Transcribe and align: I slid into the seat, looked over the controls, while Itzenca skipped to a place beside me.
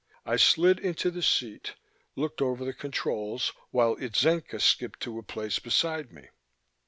I 0.25 0.35
slid 0.35 0.79
into 0.79 1.11
the 1.11 1.21
seat, 1.21 1.75
looked 2.15 2.41
over 2.41 2.65
the 2.65 2.73
controls, 2.73 3.53
while 3.69 3.95
Itzenca 3.97 4.59
skipped 4.59 4.99
to 5.01 5.19
a 5.19 5.21
place 5.21 5.59
beside 5.59 6.11
me. 6.11 6.29